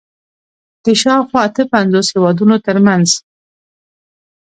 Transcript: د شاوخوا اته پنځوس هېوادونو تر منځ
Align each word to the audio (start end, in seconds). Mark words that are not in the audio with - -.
د 0.83 0.85
شاوخوا 1.01 1.39
اته 1.47 1.63
پنځوس 1.73 2.07
هېوادونو 2.13 2.55
تر 2.65 2.77
منځ 2.85 3.09